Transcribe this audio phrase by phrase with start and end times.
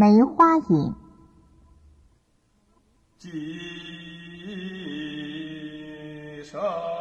[0.00, 0.94] 梅花引。
[3.18, 3.30] 今
[6.42, 6.99] 生。